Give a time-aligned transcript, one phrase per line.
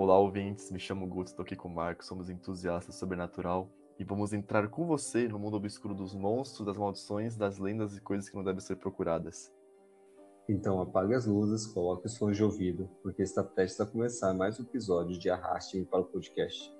[0.00, 0.70] Olá, ouvintes.
[0.70, 3.68] Me chamo Guto, estou aqui com o Marcos, somos entusiastas sobrenatural
[3.98, 8.00] e vamos entrar com você no mundo obscuro dos monstros, das maldições, das lendas e
[8.00, 9.52] coisas que não devem ser procuradas.
[10.48, 14.60] Então apague as luzes, coloque os fones de ouvido, porque está prestes a começar mais
[14.60, 16.72] um episódio de Arraste-me para o Podcast.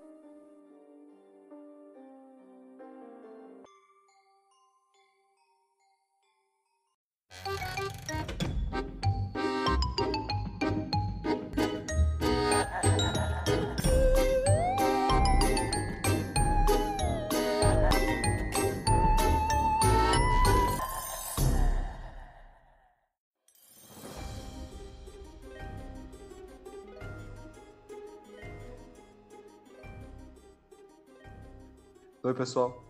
[32.28, 32.84] Oi, pessoal.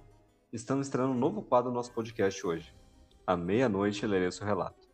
[0.52, 2.74] Estamos estreando um novo quadro no nosso podcast hoje.
[3.24, 4.88] À meia-noite, lerei seu relato.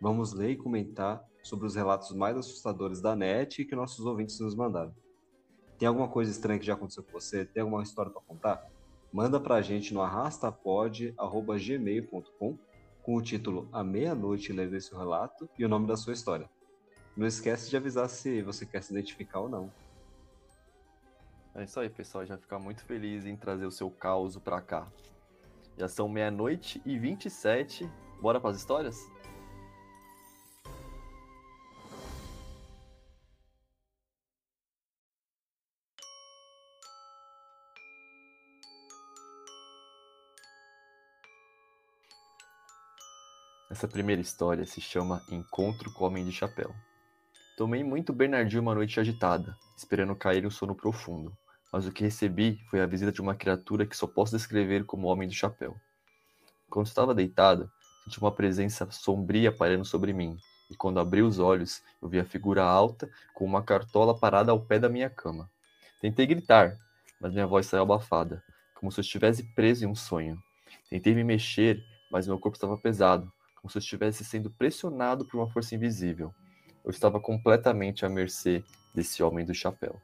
[0.00, 4.54] Vamos ler e comentar sobre os relatos mais assustadores da net que nossos ouvintes nos
[4.54, 4.94] mandaram.
[5.78, 7.44] Tem alguma coisa estranha que já aconteceu com você?
[7.44, 8.66] Tem alguma história para contar?
[9.12, 12.58] Manda pra gente no arrastapod.gmail.com
[13.02, 16.48] com o título A Meia-Noite Lerei Seu Relato e o nome da sua história.
[17.14, 19.70] Não esquece de avisar se você quer se identificar ou não.
[21.54, 22.24] É isso aí, pessoal.
[22.24, 24.86] Já ficar muito feliz em trazer o seu caos pra cá.
[25.76, 27.90] Já são meia-noite e 27.
[28.20, 28.96] Bora pras histórias?
[43.70, 46.74] Essa primeira história se chama Encontro com o Homem de Chapéu.
[47.60, 51.36] Tomei muito Bernardinho uma noite agitada, esperando cair um sono profundo,
[51.70, 55.06] mas o que recebi foi a visita de uma criatura que só posso descrever como
[55.06, 55.76] Homem do Chapéu.
[56.70, 57.70] Quando estava deitado,
[58.02, 60.38] senti uma presença sombria pairando sobre mim,
[60.70, 64.64] e quando abri os olhos, eu vi a figura alta com uma cartola parada ao
[64.64, 65.46] pé da minha cama.
[66.00, 66.78] Tentei gritar,
[67.20, 68.42] mas minha voz saiu abafada,
[68.74, 70.42] como se eu estivesse preso em um sonho.
[70.88, 71.78] Tentei me mexer,
[72.10, 73.30] mas meu corpo estava pesado,
[73.60, 76.32] como se eu estivesse sendo pressionado por uma força invisível.
[76.84, 78.64] Eu estava completamente à mercê
[78.94, 80.00] desse homem do chapéu.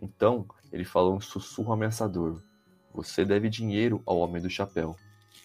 [0.00, 2.40] Então, ele falou um sussurro ameaçador:
[2.92, 4.96] Você deve dinheiro ao homem do chapéu.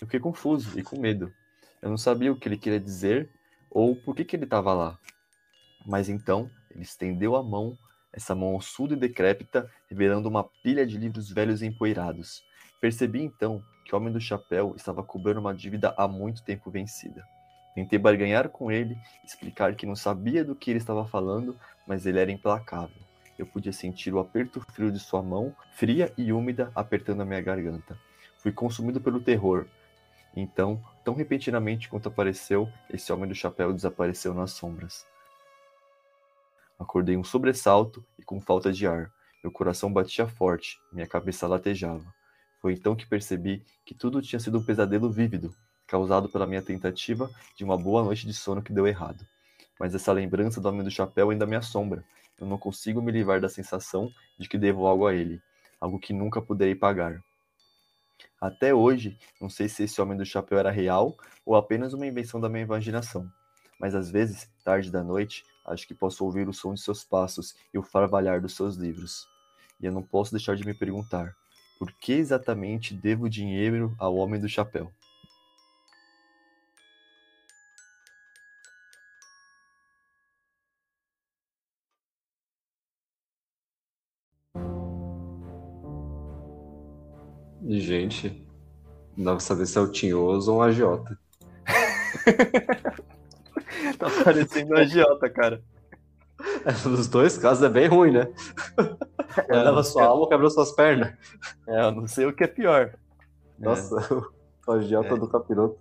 [0.02, 1.34] Eu fiquei confuso e com medo.
[1.82, 3.30] Eu não sabia o que ele queria dizer
[3.70, 4.98] ou por que, que ele estava lá.
[5.86, 7.78] Mas então, ele estendeu a mão,
[8.12, 12.44] essa mão ossuda e decrépita, revelando uma pilha de livros velhos e empoeirados.
[12.82, 17.24] Percebi então que o homem do chapéu estava cobrando uma dívida há muito tempo vencida.
[17.80, 21.58] Tentei barganhar com ele, explicar que não sabia do que ele estava falando,
[21.88, 23.02] mas ele era implacável.
[23.38, 27.40] Eu podia sentir o aperto frio de sua mão, fria e úmida, apertando a minha
[27.40, 27.98] garganta.
[28.38, 29.66] Fui consumido pelo terror.
[30.36, 35.08] Então, tão repentinamente quanto apareceu, esse homem do chapéu desapareceu nas sombras.
[36.78, 39.10] Acordei um sobressalto e com falta de ar.
[39.42, 42.14] Meu coração batia forte, minha cabeça latejava.
[42.62, 45.56] Foi então que percebi que tudo tinha sido um pesadelo vívido,
[45.90, 49.26] causado pela minha tentativa de uma boa noite de sono que deu errado.
[49.80, 52.06] Mas essa lembrança do homem do chapéu ainda me assombra.
[52.40, 55.42] Eu não consigo me livrar da sensação de que devo algo a ele,
[55.82, 57.22] algo que nunca poderei pagar.
[58.40, 62.40] Até hoje, não sei se esse homem do chapéu era real ou apenas uma invenção
[62.40, 63.30] da minha imaginação.
[63.80, 67.56] Mas às vezes, tarde da noite, acho que posso ouvir o som de seus passos
[67.74, 69.26] e o farvalhar dos seus livros.
[69.82, 71.36] E eu não posso deixar de me perguntar:
[71.80, 74.94] por que exatamente devo dinheiro ao homem do chapéu?
[87.90, 88.46] Gente,
[89.18, 91.18] não dá pra saber se é o Tinhoso ou um agiota.
[93.98, 95.64] tá parecendo um agiota, cara.
[96.86, 98.28] Nos dois casos é bem ruim, né?
[99.48, 101.14] É, leva sua alma ou quebra suas pernas.
[101.68, 102.96] É, eu não sei o que é pior.
[103.58, 104.14] Nossa, é.
[104.70, 105.18] o agiota é.
[105.18, 105.78] do capiroto.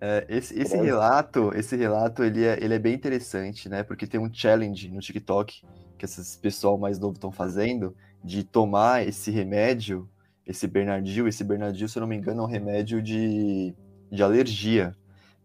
[0.00, 3.82] É, esse, esse relato, esse relato ele é, ele é bem interessante, né?
[3.82, 5.62] Porque tem um challenge no TikTok
[5.98, 10.08] que esses pessoal mais novo estão fazendo de tomar esse remédio
[10.46, 11.28] esse Bernardil.
[11.28, 13.74] Esse Bernardil, se eu não me engano, é um remédio de,
[14.10, 14.94] de alergia.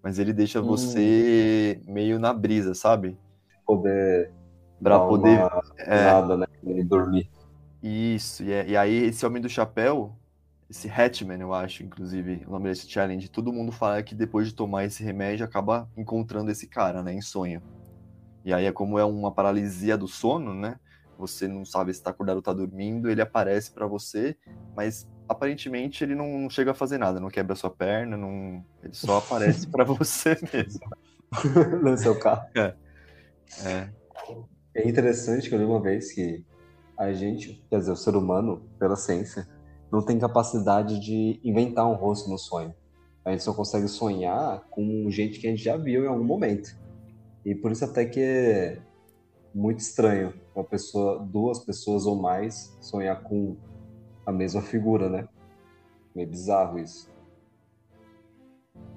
[0.01, 0.65] Mas ele deixa hum.
[0.65, 3.17] você meio na brisa, sabe?
[3.65, 4.31] Poder.
[4.81, 5.39] Pra poder.
[5.77, 6.45] É, nada, né?
[6.63, 7.29] E dormir.
[7.81, 10.13] Isso, e, é, e aí esse Homem do Chapéu,
[10.69, 14.53] esse Hatman, eu acho, inclusive, o nome desse challenge, todo mundo fala que depois de
[14.53, 17.61] tomar esse remédio acaba encontrando esse cara, né, em sonho.
[18.43, 20.77] E aí é como é uma paralisia do sono, né?
[21.19, 24.37] Você não sabe se está acordado ou está dormindo, ele aparece para você,
[24.75, 28.63] mas aparentemente ele não chega a fazer nada, não quebra sua perna, não...
[28.81, 30.87] ele só aparece para você mesmo.
[31.83, 32.47] no seu carro.
[32.55, 32.73] É.
[33.65, 33.89] é.
[34.73, 36.45] É interessante que eu li uma vez que
[36.97, 39.47] a gente, quer dizer, o ser humano, pela ciência,
[39.91, 42.73] não tem capacidade de inventar um rosto no sonho.
[43.25, 46.75] A gente só consegue sonhar com gente que a gente já viu em algum momento.
[47.45, 48.81] E por isso até que é
[49.53, 53.55] muito estranho uma pessoa, duas pessoas ou mais sonhar com
[54.25, 55.27] a mesma figura, né?
[56.15, 57.09] Meio bizarro isso.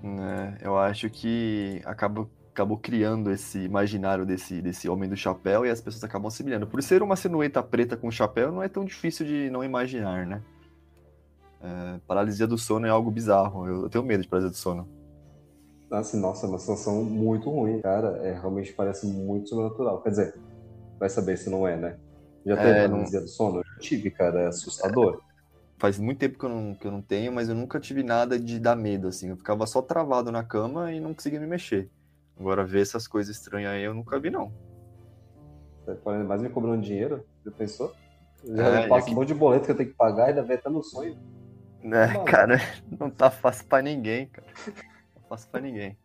[0.02, 5.70] É, eu acho que acaba, acabou criando esse imaginário desse, desse homem do chapéu e
[5.70, 6.66] as pessoas acabam assimilando.
[6.66, 10.42] Por ser uma silhueta preta com chapéu, não é tão difícil de não imaginar, né?
[11.60, 13.66] É, paralisia do sono é algo bizarro.
[13.66, 15.01] Eu, eu tenho medo de paralisia do sono.
[15.92, 18.18] Assim, nossa, é uma situação muito ruim, cara.
[18.26, 20.02] É, realmente parece muito sobrenatural.
[20.02, 20.34] Quer dizer,
[20.98, 21.98] vai saber se não é, né?
[22.46, 23.26] Já teve é, paralisia não...
[23.26, 23.58] do sono?
[23.58, 24.40] Eu já tive, cara.
[24.40, 25.16] É assustador.
[25.16, 25.32] É,
[25.78, 28.38] faz muito tempo que eu, não, que eu não tenho, mas eu nunca tive nada
[28.38, 29.28] de dar medo, assim.
[29.28, 31.90] Eu ficava só travado na cama e não conseguia me mexer.
[32.38, 34.50] Agora, ver essas coisas estranhas aí, eu nunca vi, não.
[36.26, 37.24] Mais me cobrando dinheiro?
[37.44, 37.92] Já pensou?
[38.44, 39.12] Já é, passa aqui...
[39.12, 41.16] um monte de boleto que eu tenho que pagar e ainda vai estar no sonho.
[41.84, 42.58] É, cara,
[42.98, 44.46] não tá fácil pra ninguém, cara.
[45.32, 45.96] Fácil pra ninguém.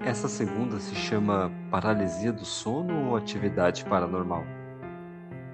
[0.00, 4.42] Essa segunda se chama paralisia do sono ou atividade paranormal?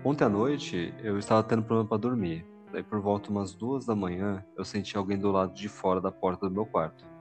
[0.05, 2.47] Ontem à noite eu estava tendo problema para dormir.
[2.71, 6.13] Daí por volta umas duas da manhã eu senti alguém do lado de fora da
[6.13, 7.16] porta do meu quarto.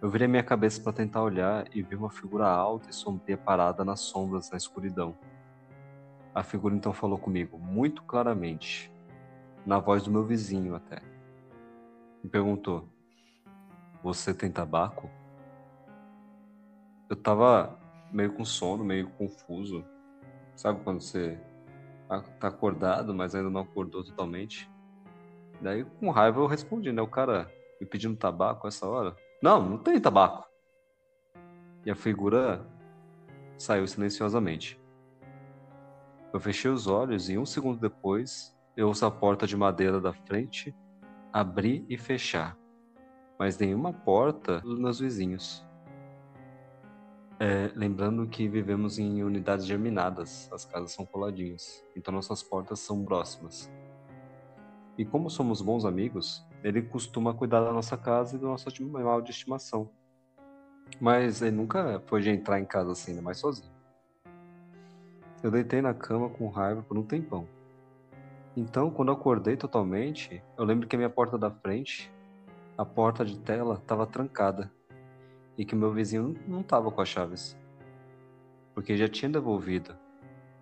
[0.00, 3.84] Eu virei minha cabeça para tentar olhar e vi uma figura alta e sombria parada
[3.84, 5.16] nas sombras na escuridão.
[6.34, 8.92] A figura então falou comigo muito claramente,
[9.64, 11.00] na voz do meu vizinho até.
[12.22, 12.88] Me perguntou:
[14.02, 15.10] Você tem tabaco?
[17.08, 17.78] eu tava
[18.12, 19.84] meio com sono, meio confuso.
[20.54, 21.38] Sabe quando você
[22.08, 24.70] tá, tá acordado, mas ainda não acordou totalmente?
[25.60, 27.00] Daí, com raiva, eu respondi, né?
[27.00, 27.50] O cara
[27.80, 29.16] me pedindo tabaco essa hora.
[29.46, 30.44] Não, não tem tabaco.
[31.84, 32.66] E a figura
[33.56, 34.76] saiu silenciosamente.
[36.32, 40.12] Eu fechei os olhos e um segundo depois eu ouço a porta de madeira da
[40.12, 40.74] frente
[41.32, 42.58] abrir e fechar.
[43.38, 45.64] Mas nenhuma porta meus vizinhos.
[47.38, 53.04] É, lembrando que vivemos em unidades germinadas, as casas são coladinhas, então nossas portas são
[53.04, 53.70] próximas.
[54.98, 59.22] E como somos bons amigos, ele costuma cuidar da nossa casa e do nosso animal
[59.22, 59.88] de estimação.
[61.00, 63.70] Mas ele nunca foi de entrar em casa assim, ainda mais sozinho.
[65.44, 67.46] Eu deitei na cama com raiva por um tempão.
[68.56, 72.12] Então, quando eu acordei totalmente, eu lembro que a minha porta da frente,
[72.76, 74.68] a porta de tela, estava trancada
[75.56, 77.56] e que meu vizinho não estava com as chaves.
[78.74, 79.96] Porque já tinha devolvido.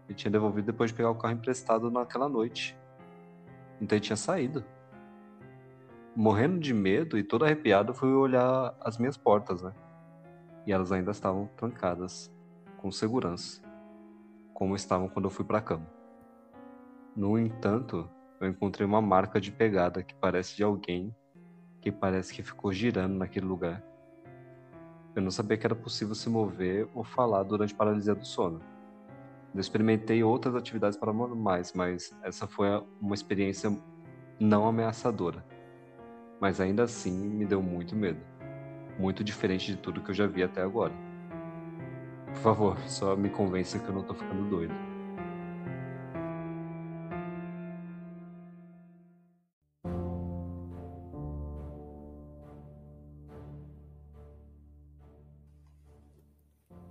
[0.06, 2.77] Ele tinha devolvido depois de pegar o carro emprestado naquela noite.
[3.81, 4.62] Então ele tinha saído.
[6.16, 9.72] Morrendo de medo e todo arrepiado, fui olhar as minhas portas, né?
[10.66, 12.32] E elas ainda estavam trancadas,
[12.76, 13.61] com segurança,
[14.52, 15.87] como estavam quando eu fui para a cama.
[17.16, 18.08] No entanto,
[18.40, 21.14] eu encontrei uma marca de pegada que parece de alguém
[21.81, 23.82] que parece que ficou girando naquele lugar
[25.14, 28.60] eu não sabia que era possível se mover ou falar durante paralisia do sono.
[29.55, 32.67] Eu experimentei outras atividades paranormais, mas essa foi
[33.00, 33.70] uma experiência
[34.41, 35.44] não ameaçadora.
[36.41, 38.20] Mas ainda assim me deu muito medo.
[38.98, 40.93] Muito diferente de tudo que eu já vi até agora.
[42.26, 44.74] Por favor, só me convença que eu não tô ficando doido.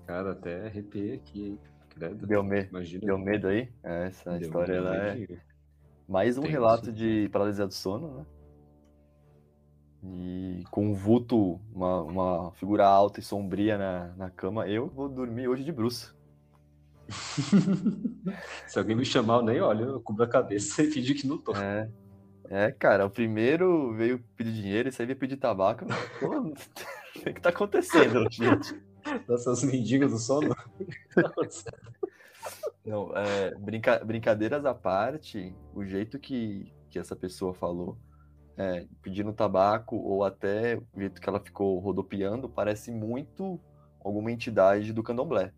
[0.06, 1.60] Cara, até arrepiei aqui, hein?
[1.90, 2.26] Credo.
[2.28, 2.64] Deu, me...
[3.02, 3.72] Deu medo aí?
[3.84, 5.28] É, essa Deu história ela é
[6.08, 6.94] mais um Tem relato isso.
[6.94, 8.26] de paralisia do sono, né?
[10.06, 15.08] E com um vulto, uma, uma figura alta e sombria na, na cama, eu vou
[15.08, 16.14] dormir hoje de bruxa.
[18.68, 21.38] Se alguém me chamar, eu nem olho, eu cubro a cabeça e finge que não
[21.38, 21.56] tô.
[21.56, 21.90] É,
[22.50, 25.86] é cara, o primeiro veio pedir dinheiro, esse aí veio pedir tabaco.
[26.20, 28.76] Pô, o que tá acontecendo, gente?
[29.28, 30.54] Dessas mendigas do sono?
[32.86, 37.98] Não, é, brinca, brincadeiras à parte, o jeito que, que essa pessoa falou,
[38.58, 43.60] é, pedindo tabaco, ou até o jeito que ela ficou rodopiando, parece muito
[44.04, 45.52] alguma entidade do candomblé.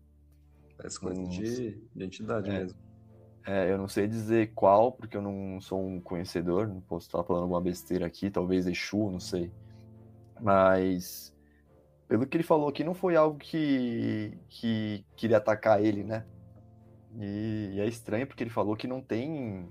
[0.76, 2.78] Parece coisa de identidade é, mesmo.
[3.46, 7.22] É, eu não sei dizer qual, porque eu não sou um conhecedor, não posso estar
[7.24, 9.50] falando alguma besteira aqui, talvez Exu, não sei.
[10.40, 11.34] Mas
[12.08, 16.24] pelo que ele falou aqui, não foi algo que, que queria atacar ele, né?
[17.18, 19.68] E, e, é estranho porque ele falou que não tem.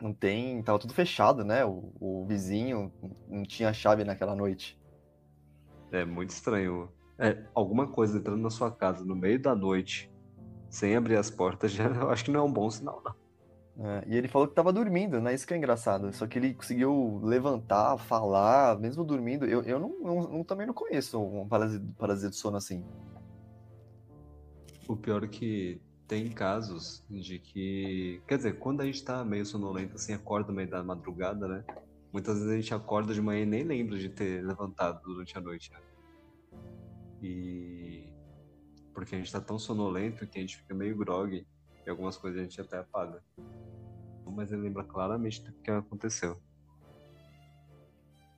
[0.00, 0.62] Não tem.
[0.62, 1.64] Tava tudo fechado, né?
[1.64, 2.92] O, o vizinho
[3.28, 4.80] não tinha chave naquela noite.
[5.92, 6.90] É muito estranho.
[7.18, 10.10] É, alguma coisa entrando na sua casa no meio da noite,
[10.70, 13.14] sem abrir as portas, já eu acho que não é um bom sinal, não.
[13.82, 15.34] É, e ele falou que tava dormindo, né?
[15.34, 16.12] Isso que é engraçado.
[16.12, 19.46] Só que ele conseguiu levantar, falar, mesmo dormindo.
[19.46, 22.84] Eu, eu não, não, não também não conheço um parasita, parasita de sono assim.
[24.86, 25.80] O pior é que
[26.10, 28.20] tem casos de que.
[28.26, 31.64] Quer dizer, quando a gente tá meio sonolento, assim, acorda no meio da madrugada, né?
[32.12, 35.40] Muitas vezes a gente acorda de manhã e nem lembra de ter levantado durante a
[35.40, 35.78] noite, né?
[37.22, 38.12] E.
[38.92, 41.46] Porque a gente tá tão sonolento que a gente fica meio grog
[41.86, 43.22] e algumas coisas a gente até apaga.
[44.26, 46.42] Mas ele lembra claramente do que aconteceu.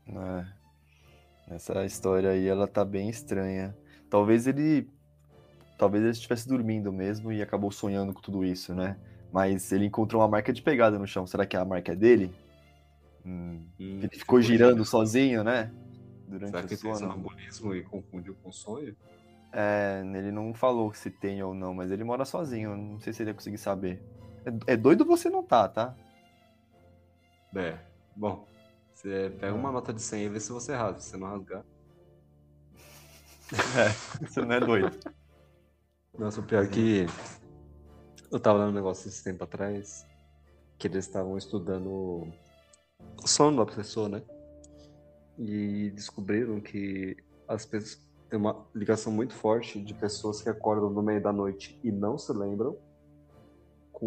[0.08, 1.54] É.
[1.54, 3.74] Essa história aí, ela tá bem estranha.
[4.10, 4.90] Talvez ele
[5.82, 8.96] talvez ele estivesse dormindo mesmo e acabou sonhando com tudo isso, né?
[9.32, 11.26] Mas ele encontrou uma marca de pegada no chão.
[11.26, 12.32] Será que a marca é dele?
[13.26, 15.72] Hum, ele ficou, girando sozinho, né?
[16.28, 18.94] Durante Será que tem sonambulismo e confundiu com sonho?
[19.52, 22.76] É, ele não falou se tem ou não, mas ele mora sozinho.
[22.76, 24.00] Não sei se ele ia conseguir saber.
[24.46, 25.96] É, é doido você não tá, tá?
[27.56, 27.76] É,
[28.14, 28.46] bom.
[28.94, 31.00] Você pega uma nota de 100 e vê se você rasga.
[31.00, 31.64] Se você não rasgar.
[33.52, 34.96] É, você não é doido.
[36.18, 37.06] Nossa, o pior é que
[38.30, 40.06] eu tava lendo um negócio esse tempo atrás
[40.78, 42.28] que eles estavam estudando
[43.22, 44.22] o sono da pessoa, né?
[45.38, 47.16] E descobriram que
[47.48, 51.78] as pessoas tem uma ligação muito forte de pessoas que acordam no meio da noite
[51.82, 52.76] e não se lembram
[53.92, 54.06] com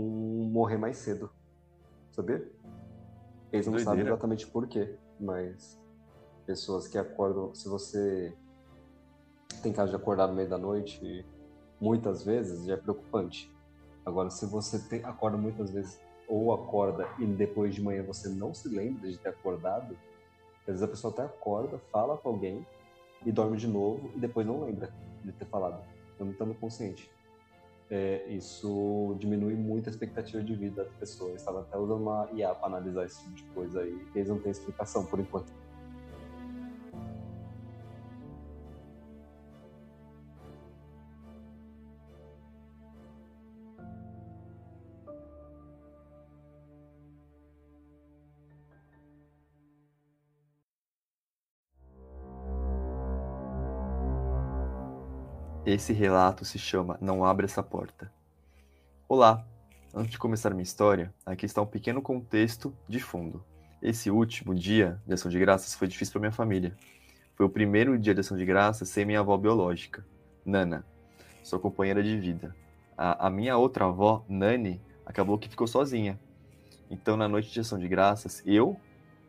[0.51, 1.29] morrer mais cedo.
[2.11, 2.37] Sabia?
[3.51, 3.83] Eles não Doideira.
[3.83, 5.79] sabem exatamente por quê, mas
[6.45, 8.35] pessoas que acordam, se você
[9.61, 11.25] tem caso de acordar no meio da noite
[11.79, 13.51] muitas vezes já é preocupante.
[14.05, 18.53] Agora, se você tem, acorda muitas vezes ou acorda e depois de manhã você não
[18.53, 19.97] se lembra de ter acordado,
[20.61, 22.65] às vezes a pessoa até acorda, fala com alguém
[23.25, 24.91] e dorme de novo e depois não lembra
[25.23, 25.83] de ter falado,
[26.19, 27.09] não estando consciente.
[27.89, 31.29] É, isso diminui muito a expectativa de vida da pessoa.
[31.29, 34.39] Eu estava até usando uma IA para analisar esse tipo de coisa aí, eles não
[34.39, 35.51] têm explicação por enquanto.
[55.65, 58.13] Esse relato se chama Não Abra Essa Porta.
[59.09, 59.43] Olá!
[59.95, 63.43] Antes de começar minha história, aqui está um pequeno contexto de fundo.
[63.81, 66.77] Esse último dia de ação de graças foi difícil para minha família.
[67.33, 70.05] Foi o primeiro dia de ação de graças sem minha avó biológica,
[70.45, 70.85] Nana,
[71.41, 72.55] sua companheira de vida.
[72.95, 76.19] A, a minha outra avó, Nani, acabou que ficou sozinha.
[76.91, 78.79] Então, na noite de ação de graças, eu,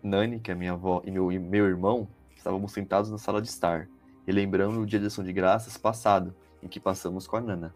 [0.02, 3.49] Nani, que é minha avó, e meu, e meu irmão estávamos sentados na sala de
[3.49, 3.88] estar
[4.26, 7.75] e lembrando o dia de ação de graças passado, em que passamos com a Nana,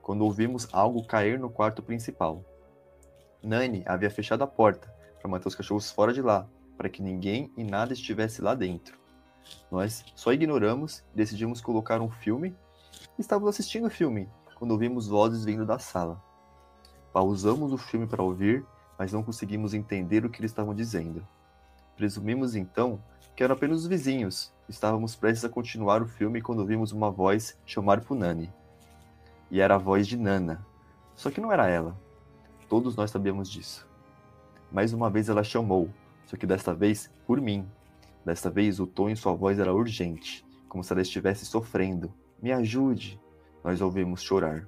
[0.00, 2.44] quando ouvimos algo cair no quarto principal.
[3.42, 6.46] Nani havia fechado a porta para manter os cachorros fora de lá,
[6.76, 8.98] para que ninguém e nada estivesse lá dentro.
[9.70, 12.54] Nós só ignoramos e decidimos colocar um filme.
[13.18, 16.22] Estávamos assistindo o filme quando ouvimos vozes vindo da sala.
[17.12, 18.64] Pausamos o filme para ouvir,
[18.98, 21.26] mas não conseguimos entender o que eles estavam dizendo.
[21.96, 23.00] Presumimos então
[23.36, 27.56] que eram apenas os vizinhos Estávamos prestes a continuar o filme quando vimos uma voz
[27.64, 28.52] chamar por Nani.
[29.48, 30.66] E era a voz de Nana.
[31.14, 31.96] Só que não era ela.
[32.68, 33.88] Todos nós sabíamos disso.
[34.72, 35.88] Mais uma vez ela chamou,
[36.26, 37.64] só que desta vez por mim.
[38.24, 42.12] Desta vez o tom em sua voz era urgente, como se ela estivesse sofrendo.
[42.42, 43.20] Me ajude!
[43.62, 44.66] Nós ouvimos chorar.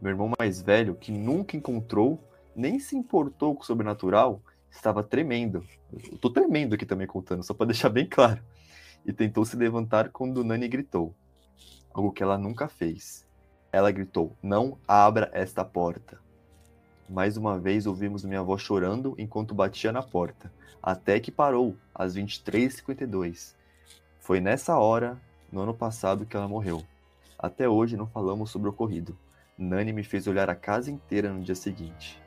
[0.00, 2.18] Meu irmão mais velho, que nunca encontrou,
[2.56, 4.40] nem se importou com o sobrenatural,
[4.72, 5.64] estava tremendo.
[5.92, 8.42] Eu tô tremendo aqui também contando, só para deixar bem claro
[9.04, 11.14] e tentou se levantar quando Nani gritou,
[11.92, 13.26] algo que ela nunca fez.
[13.70, 16.20] Ela gritou: Não abra esta porta.
[17.08, 20.52] Mais uma vez ouvimos minha avó chorando enquanto batia na porta,
[20.82, 23.54] até que parou, às 23h52.
[24.20, 26.82] Foi nessa hora, no ano passado, que ela morreu.
[27.38, 29.18] Até hoje não falamos sobre o ocorrido.
[29.58, 32.21] Nani me fez olhar a casa inteira no dia seguinte.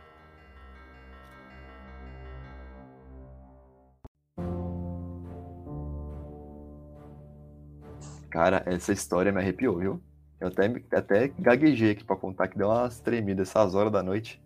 [8.35, 10.03] Cara, essa história me arrepiou, viu?
[10.41, 14.43] Eu até, até gaguejei aqui pra contar que deu umas tremidas essas horas da noite.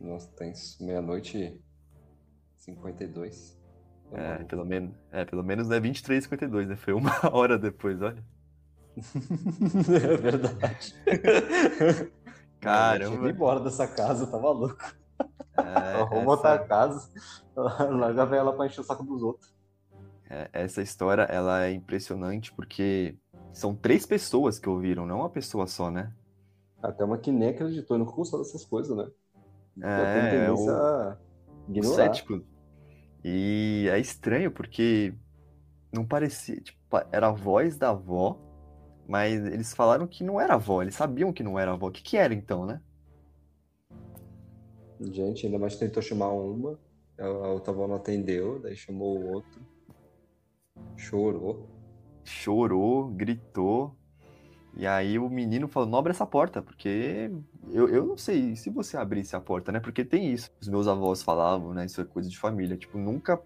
[0.00, 1.60] Nossa, tem meia-noite e
[2.58, 3.58] 52.
[4.12, 6.76] É, pelo menos, é, pelo menos é 23 52, né?
[6.76, 8.22] Foi uma hora depois, olha.
[8.96, 10.94] é verdade.
[12.60, 13.26] Caramba.
[13.26, 14.76] Eu embora dessa casa, tá maluco.
[15.58, 17.10] É, vou essa- botar a casa,
[17.56, 19.52] larga ela pra encher o saco dos outros.
[20.32, 23.18] É, essa história, ela é impressionante porque
[23.52, 26.14] são três pessoas que ouviram, não uma pessoa só, né?
[26.82, 29.10] Até uma que nem acreditou, nunca gostou dessas coisas, né?
[29.80, 31.18] É, tendência o- a
[31.68, 32.24] ignorar.
[32.24, 32.46] cético.
[33.24, 35.16] E é estranho porque
[35.92, 36.78] não parecia, tipo,
[37.12, 38.42] era a voz da avó,
[39.06, 41.88] mas eles falaram que não era a avó, eles sabiam que não era a avó.
[41.88, 42.82] O que que era então, né?
[45.00, 46.80] Gente, ainda mais tentou chamar uma,
[47.18, 49.66] a outra avó não atendeu, daí chamou o outro,
[51.02, 51.68] chorou.
[52.24, 53.96] Chorou, gritou.
[54.74, 57.30] E aí o menino falou: não abre essa porta, porque
[57.70, 59.80] eu, eu não sei se você abrisse a porta, né?
[59.80, 60.50] Porque tem isso.
[60.60, 61.84] Os meus avós falavam, né?
[61.84, 62.76] Isso é coisa de família.
[62.76, 63.40] Tipo, nunca,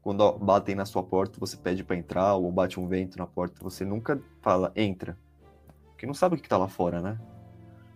[0.00, 3.26] quando ó, batem na sua porta, você pede pra entrar, ou bate um vento na
[3.26, 5.18] porta, você nunca fala, entra.
[5.88, 7.18] Porque não sabe o que tá lá fora, né?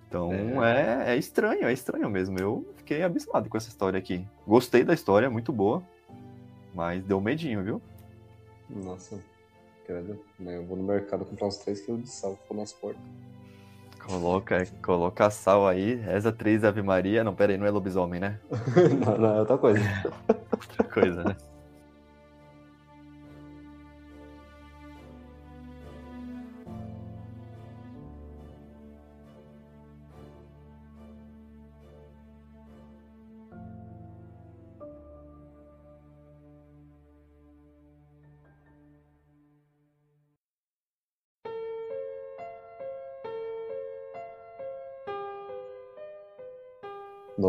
[0.09, 2.39] Então é, é estranho, é estranho mesmo.
[2.39, 4.27] Eu fiquei abismado com essa história aqui.
[4.47, 5.83] Gostei da história, muito boa.
[6.75, 7.83] Mas deu medinho, viu?
[8.75, 9.19] Nossa,
[9.87, 10.19] credo.
[10.41, 13.02] Eu vou no mercado comprar uns 3 kg de sal pôr nas portas.
[14.05, 17.23] Coloca, coloca sal aí, reza três Ave Maria.
[17.23, 18.41] Não, pera aí, não é lobisomem, né?
[19.05, 19.81] não, não, é outra coisa.
[20.52, 21.37] Outra coisa, né?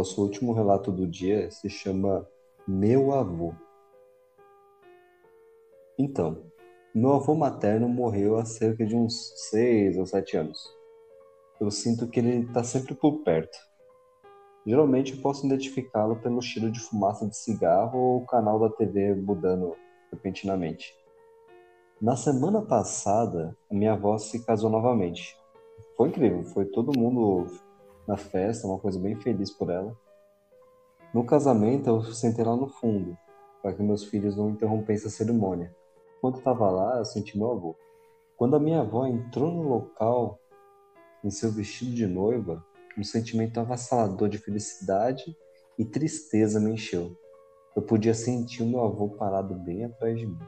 [0.04, 2.28] Nosso último relato do dia se chama
[2.68, 3.54] Meu Avô.
[5.98, 6.44] Então,
[6.94, 10.60] meu avô materno morreu há cerca de uns 6 ou 7 anos.
[11.58, 13.58] Eu sinto que ele está sempre por perto.
[14.68, 19.16] Geralmente eu posso identificá-lo pelo cheiro de fumaça de cigarro ou o canal da TV
[19.16, 19.74] mudando
[20.12, 20.94] repentinamente.
[22.02, 25.34] Na semana passada, minha avó se casou novamente.
[25.96, 27.48] Foi incrível, foi todo mundo
[28.08, 29.96] na festa, uma coisa bem feliz por ela.
[31.14, 33.18] No casamento, eu sentei lá no fundo,
[33.62, 35.76] para que meus filhos não interrompessem a cerimônia.
[36.20, 37.76] Quando estava lá, eu senti meu avô.
[38.38, 40.40] Quando a minha avó entrou no local,
[41.24, 42.64] em seu vestido de noiva,
[42.98, 45.36] um sentimento avassalador de felicidade
[45.78, 47.16] e tristeza me encheu.
[47.76, 50.40] Eu podia sentir o meu avô parado bem atrás de mim.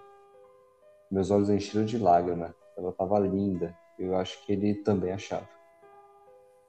[1.09, 2.53] Meus olhos encheram de lágrimas.
[2.77, 3.75] Ela estava linda.
[3.97, 5.47] Eu acho que ele também achava.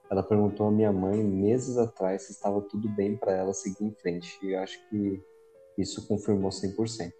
[0.09, 3.93] Ela perguntou à minha mãe meses atrás se estava tudo bem para ela seguir em
[3.93, 4.37] frente.
[4.45, 5.21] E acho que
[5.77, 7.11] isso confirmou 100%.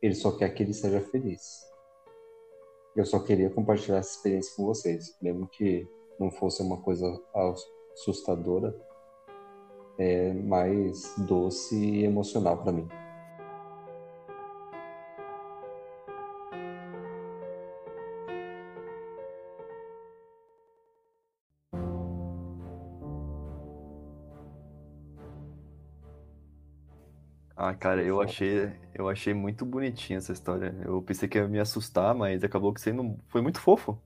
[0.00, 1.66] Ele só quer que ele seja feliz.
[2.94, 5.86] Eu só queria compartilhar essa experiência com vocês, mesmo que
[6.18, 7.06] não fosse uma coisa
[7.94, 8.74] assustadora,
[9.98, 12.88] é mais doce e emocional para mim.
[27.58, 30.74] Ah, cara, eu achei, eu achei muito bonitinha essa história.
[30.84, 34.02] Eu pensei que ia me assustar, mas acabou que sendo, foi muito fofo.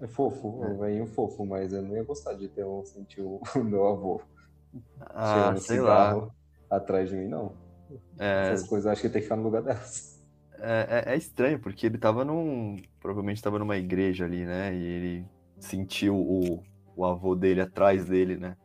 [0.00, 3.40] É fofo, um velhinho fofo, mas eu não ia gostar de ter um sentir o
[3.62, 4.20] meu avô
[5.14, 6.24] Ah, sei lá.
[6.70, 7.56] atrás de mim, não.
[8.18, 10.18] É, Essas coisas eu acho que tem que ficar no lugar delas.
[10.58, 12.76] é, é- é estranho, porque ele tava num.
[13.00, 14.74] Provavelmente tava numa igreja ali, né?
[14.74, 18.56] E ele sentiu o, o avô dele atrás dele, né?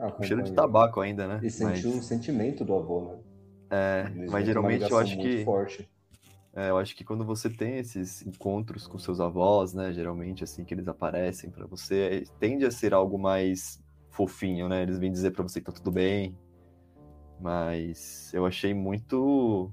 [0.00, 1.46] Ah, cheiro de tabaco ainda, né?
[1.46, 3.22] E sentiu Mas, o sentimento do avô, né?
[3.70, 5.44] É, Eles mas geralmente eu acho que.
[5.44, 5.88] forte.
[6.52, 10.64] É, eu acho que quando você tem esses encontros com seus avós, né, geralmente assim
[10.64, 13.80] que eles aparecem pra você, é, tende a ser algo mais
[14.10, 14.82] fofinho, né?
[14.82, 16.36] Eles vêm dizer pra você que tá tudo bem.
[17.40, 19.72] Mas eu achei muito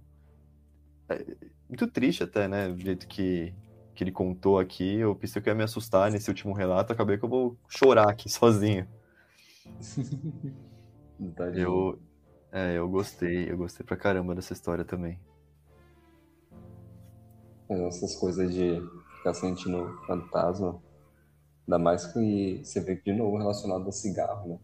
[1.09, 1.25] é,
[1.67, 3.53] muito triste até, né, do jeito que
[3.95, 4.97] que ele contou aqui.
[4.97, 8.07] Eu pensei que eu ia me assustar nesse último relato, acabei que eu vou chorar
[8.07, 8.87] aqui sozinho.
[11.55, 11.99] Eu
[12.51, 15.19] é, eu gostei, eu gostei pra caramba dessa história também.
[17.69, 18.81] Essas coisas de
[19.17, 20.81] ficar sentindo fantasma.
[21.67, 24.59] Ainda mais que você vê de novo relacionado a cigarro, né?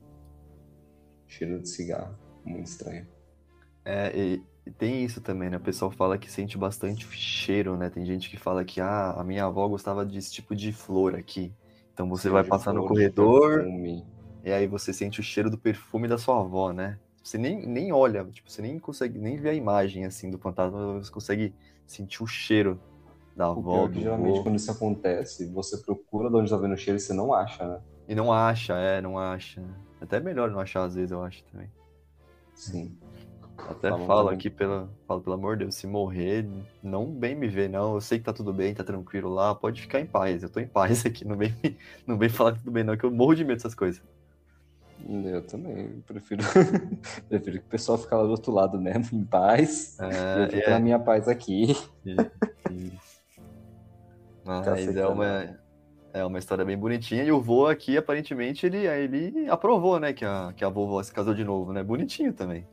[1.27, 2.15] Cheiro de cigarro.
[2.45, 3.05] Muito estranho.
[3.83, 4.43] É, e,
[4.77, 5.57] tem isso também, né?
[5.57, 7.89] O pessoal fala que sente bastante cheiro, né?
[7.89, 11.53] Tem gente que fala que ah, a minha avó gostava desse tipo de flor aqui.
[11.93, 13.65] Então você vai passar no corredor
[14.43, 16.97] e aí você sente o cheiro do perfume da sua avó, né?
[17.23, 20.99] Você nem, nem olha, tipo, você nem consegue nem ver a imagem assim do fantasma,
[20.99, 21.55] você consegue
[21.87, 22.79] sentir o cheiro
[23.35, 24.43] da O avó, pior é geralmente vô.
[24.43, 27.65] quando isso acontece, você procura de onde tá vendo o cheiro e você não acha,
[27.65, 27.81] né?
[28.09, 29.63] E não acha, é, não acha.
[30.01, 31.71] Até melhor não achar às vezes, eu acho também.
[32.53, 32.97] Sim.
[33.57, 36.45] Até falo aqui, pela, falo, pelo amor de Deus, se morrer,
[36.81, 37.93] não vem me ver, não.
[37.93, 40.43] Eu sei que tá tudo bem, tá tranquilo lá, pode ficar em paz.
[40.43, 41.55] Eu tô em paz aqui, não vem,
[42.05, 44.03] não vem falar que tudo bem, não, que eu morro de medo dessas coisas.
[45.07, 46.41] Eu também prefiro,
[47.27, 49.97] prefiro que o pessoal fique lá do outro lado mesmo, em paz.
[49.99, 50.69] E eu é.
[50.69, 51.75] na minha paz aqui.
[54.45, 55.59] Mas é uma,
[56.13, 57.23] é uma história bem bonitinha.
[57.23, 61.11] E o vô aqui, aparentemente, ele, ele aprovou, né, que a, que a vovó se
[61.11, 61.83] casou de novo, né?
[61.83, 62.67] Bonitinho também.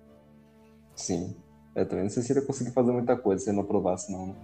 [0.95, 1.37] Sim.
[1.75, 4.11] Eu também não sei se ele ia conseguir fazer muita coisa se ele não aprovasse,
[4.11, 4.35] não.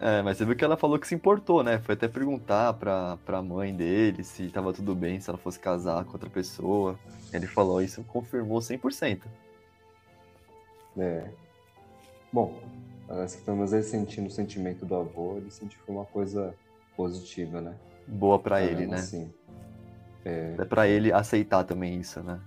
[0.00, 1.78] É, mas você viu que ela falou que se importou, né?
[1.78, 6.04] Foi até perguntar pra, pra mãe dele se tava tudo bem, se ela fosse casar
[6.04, 6.98] com outra pessoa.
[7.32, 9.22] Ele falou isso, confirmou 100%.
[10.96, 11.28] É.
[12.32, 12.60] Bom,
[13.08, 16.04] parece que pelo menos ele sentindo o sentimento do avô, ele sentiu que foi uma
[16.04, 16.54] coisa
[16.96, 17.74] positiva, né?
[18.06, 18.98] Boa para ele, né?
[18.98, 19.32] Sim.
[20.24, 22.40] É, é para ele aceitar também isso, né?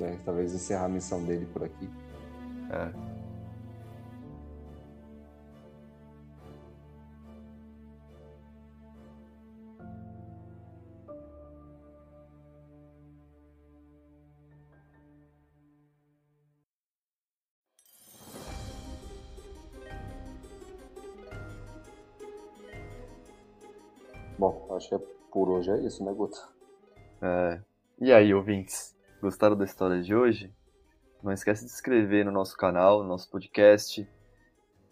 [0.00, 1.88] É, talvez encerrar a missão dele por aqui.
[2.70, 3.17] É.
[24.78, 24.98] acho que é
[25.30, 26.38] por hoje é isso, né, Guto?
[27.20, 27.60] É.
[28.00, 28.96] E aí, ouvintes?
[29.20, 30.54] Gostaram da história de hoje?
[31.22, 34.08] Não esquece de se inscrever no nosso canal, no nosso podcast.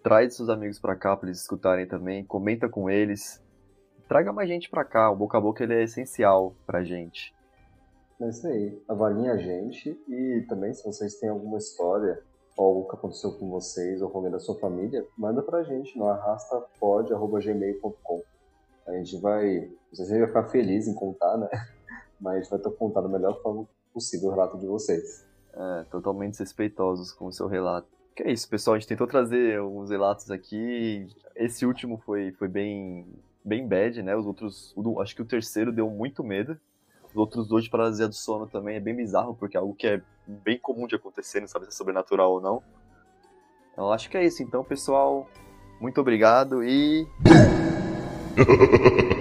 [0.03, 2.25] Traz seus amigos para cá para eles escutarem também.
[2.25, 3.41] Comenta com eles.
[4.09, 5.09] Traga mais gente para cá.
[5.11, 7.33] O boca a boca ele é essencial pra gente.
[8.21, 8.83] É isso aí.
[8.89, 12.21] Avaliem a gente e também se vocês têm alguma história
[12.57, 15.97] ou algo que aconteceu com vocês ou com alguém da sua família, manda pra gente
[15.99, 18.36] no arrastapod.gmail.com.
[18.87, 19.71] A gente vai.
[19.89, 21.49] Não sei se a gente vai ficar feliz em contar, né?
[22.21, 25.27] Mas a gente vai estar contando da melhor forma possível o relato de vocês.
[25.55, 27.89] É, totalmente respeitosos com o seu relato.
[28.15, 28.77] Que é isso, pessoal.
[28.77, 31.07] A gente tentou trazer alguns relatos aqui.
[31.35, 33.07] Esse último foi, foi bem,
[33.45, 34.15] bem bad, né?
[34.17, 34.73] Os outros.
[34.77, 36.59] O, acho que o terceiro deu muito medo.
[37.09, 39.87] Os outros dois de paralisia do sono também é bem bizarro, porque é algo que
[39.87, 42.63] é bem comum de acontecer, não sabe se é sobrenatural ou não.
[43.77, 44.43] Eu acho que é isso.
[44.43, 45.29] Então, pessoal,
[45.81, 47.07] muito obrigado e.
[48.37, 49.16] Ha ha ha ha ha!